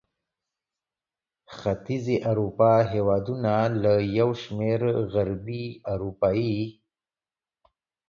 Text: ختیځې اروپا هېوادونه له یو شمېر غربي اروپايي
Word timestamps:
ختیځې 1.57 2.15
اروپا 2.29 2.73
هېوادونه 2.93 3.53
له 3.81 3.93
یو 4.19 4.29
شمېر 4.41 4.81
غربي 5.11 5.65
اروپايي 5.93 6.57